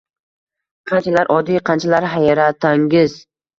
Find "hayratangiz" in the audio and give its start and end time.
2.17-3.19